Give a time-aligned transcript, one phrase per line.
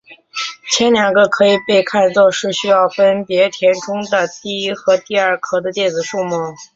[0.71, 6.55] 前两个可以被看作是需要分别填充的第一和第二壳的电子数目。